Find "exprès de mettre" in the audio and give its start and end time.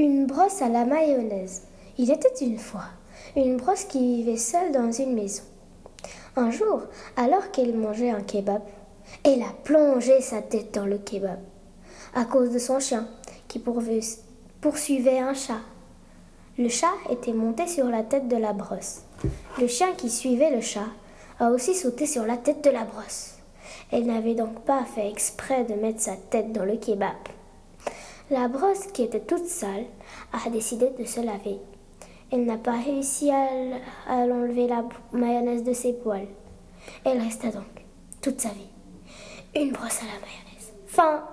25.10-26.00